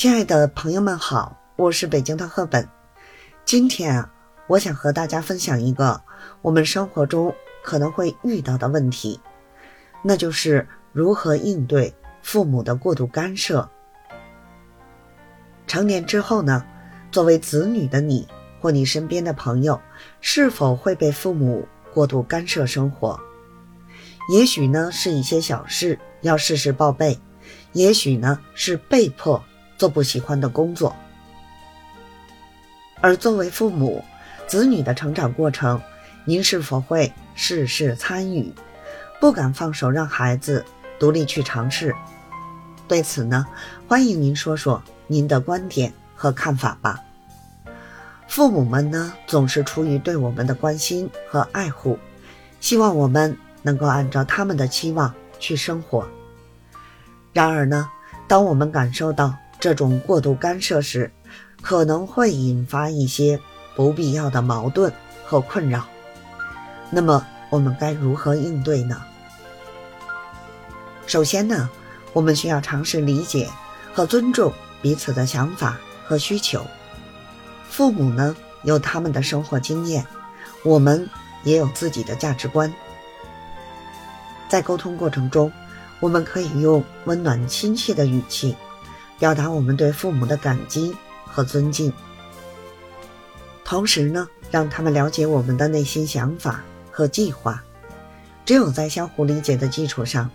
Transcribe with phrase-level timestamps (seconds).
[0.00, 2.66] 亲爱的朋友们好，我是北京的赫本。
[3.44, 4.10] 今天啊，
[4.46, 6.00] 我想和大家分享一个
[6.40, 9.20] 我们生活中可能会遇到的问题，
[10.02, 13.68] 那就是如何应对父母的过度干涉。
[15.66, 16.64] 成年之后呢，
[17.12, 18.26] 作为子女的你
[18.58, 19.78] 或你身边的朋友，
[20.22, 23.20] 是否会被父母过度干涉生活？
[24.32, 27.20] 也许呢是一些小事要事事报备，
[27.74, 29.44] 也许呢是被迫。
[29.80, 30.94] 做不喜欢的工作，
[33.00, 34.04] 而作为父母，
[34.46, 35.80] 子女的成长过程，
[36.26, 38.52] 您是否会事事参与，
[39.18, 40.62] 不敢放手让孩子
[40.98, 41.96] 独立去尝试？
[42.86, 43.46] 对此呢，
[43.88, 47.00] 欢迎您说说您的观点和看法吧。
[48.28, 51.98] 父母们呢，总是出于对我们的关心和爱护，
[52.60, 56.06] 希望我们能够按照他们的期望去生活。
[57.32, 57.88] 然而呢，
[58.28, 61.12] 当我们感受到，这种过度干涉时，
[61.60, 63.38] 可能会引发一些
[63.76, 64.90] 不必要的矛盾
[65.26, 65.86] 和困扰。
[66.90, 69.02] 那么，我们该如何应对呢？
[71.06, 71.68] 首先呢，
[72.14, 73.50] 我们需要尝试理解
[73.92, 76.66] 和尊重彼此的想法和需求。
[77.68, 80.06] 父母呢，有他们的生活经验，
[80.64, 81.06] 我们
[81.44, 82.72] 也有自己的价值观。
[84.48, 85.52] 在沟通过程中，
[86.00, 88.56] 我们可以用温暖亲切的语气。
[89.20, 91.92] 表达我们对父母的感激和尊敬，
[93.62, 97.62] 同时呢，让他们了解我们的内心想法和计划。
[98.46, 100.28] 只有在相互理解的基础上，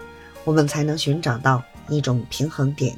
[0.44, 2.95] 我们才能寻找到一种平衡点。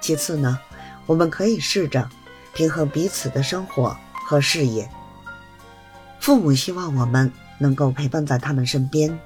[0.00, 0.58] 其次呢，
[1.06, 2.10] 我们可以试着
[2.52, 4.90] 平衡彼此的生活和事业。
[6.18, 9.16] 父母希望我们能够陪伴在他们身边，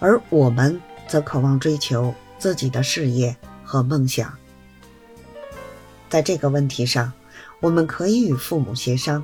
[0.00, 3.36] 而我们则渴望追求自己的事业。
[3.68, 4.32] 和梦想，
[6.08, 7.12] 在这个问题上，
[7.60, 9.22] 我们可以与父母协商，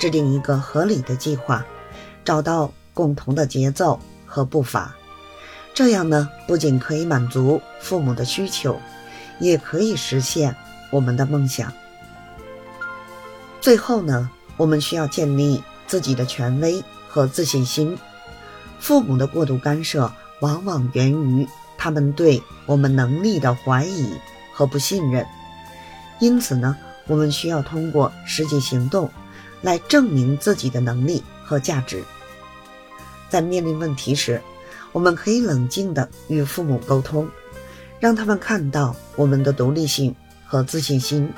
[0.00, 1.64] 制定一个合理的计划，
[2.24, 4.96] 找到共同的节奏和步伐。
[5.72, 8.80] 这样呢，不仅可以满足父母的需求，
[9.38, 10.56] 也可以实现
[10.90, 11.72] 我们的梦想。
[13.60, 17.96] 最后呢，我们需要建立自己的权威和自信心。
[18.80, 21.46] 父母的过度干涉，往往源于。
[21.78, 24.12] 他们对我们能力的怀疑
[24.52, 25.24] 和不信任，
[26.18, 29.08] 因此呢，我们需要通过实际行动
[29.62, 32.02] 来证明自己的能力和价值。
[33.30, 34.42] 在面临问题时，
[34.90, 37.28] 我们可以冷静地与父母沟通，
[38.00, 40.14] 让他们看到我们的独立性
[40.44, 41.32] 和自信心。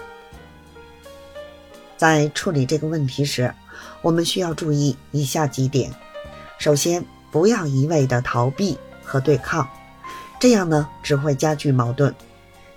[1.99, 3.53] 在处理这个问题时，
[4.01, 5.93] 我们需要注意以下几点：
[6.59, 9.69] 首先，不要一味地逃避和对抗。
[10.41, 12.13] 这样呢，只会加剧矛盾。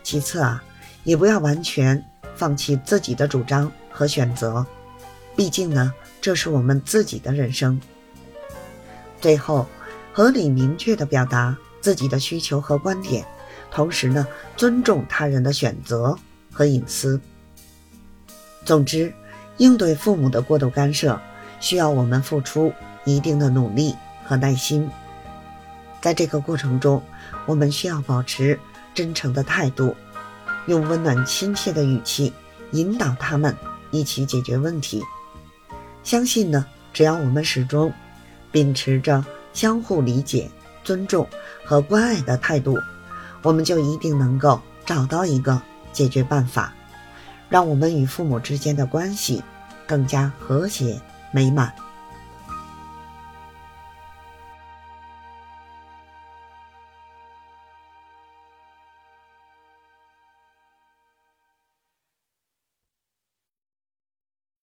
[0.03, 0.61] 其次啊，
[1.05, 2.03] 也不要完全
[2.35, 4.65] 放弃自己的主张和选择，
[5.33, 7.79] 毕竟呢，这是我们自己的人生。
[9.21, 9.65] 最后，
[10.11, 13.25] 合理明确地表达自己的需求和观点，
[13.71, 16.17] 同时呢，尊重他人的选择
[16.51, 17.17] 和隐私。
[18.65, 19.13] 总之，
[19.55, 21.17] 应对父母的过度干涉，
[21.61, 22.73] 需要我们付出
[23.05, 23.95] 一定的努力
[24.25, 24.89] 和耐心。
[26.03, 27.01] 在这个过程中，
[27.45, 28.59] 我们需要保持
[28.93, 29.95] 真诚的态度，
[30.67, 32.33] 用温暖亲切的语气
[32.71, 33.55] 引导他们
[33.89, 35.01] 一起解决问题。
[36.03, 37.89] 相信呢，只要我们始终
[38.51, 40.51] 秉持着相互理解、
[40.83, 41.25] 尊重
[41.63, 42.77] 和关爱的态度，
[43.41, 45.61] 我们就一定能够找到一个
[45.93, 46.73] 解决办法，
[47.47, 49.41] 让我们与父母之间的关系
[49.87, 50.99] 更加和谐
[51.31, 51.73] 美满。